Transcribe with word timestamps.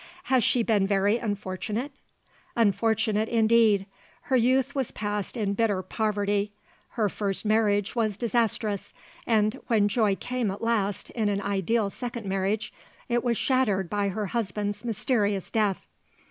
"Has 0.33 0.43
she 0.43 0.63
been 0.63 0.87
very 0.87 1.19
unfortunate?" 1.19 1.91
"Unfortunate 2.55 3.29
indeed. 3.29 3.85
Her 4.21 4.35
youth 4.35 4.73
was 4.73 4.89
passed 4.89 5.37
in 5.37 5.53
bitter 5.53 5.83
poverty; 5.83 6.53
her 6.93 7.07
first 7.07 7.45
marriage 7.45 7.95
was 7.95 8.17
disastrous, 8.17 8.95
and 9.27 9.59
when 9.67 9.87
joy 9.87 10.15
came 10.15 10.49
at 10.49 10.59
last 10.63 11.11
in 11.11 11.29
an 11.29 11.39
ideal 11.39 11.91
second 11.91 12.25
marriage 12.25 12.73
it 13.09 13.23
was 13.23 13.37
shattered 13.37 13.91
by 13.91 14.09
her 14.09 14.25
husband's 14.25 14.83
mysterious 14.83 15.51
death. 15.51 15.85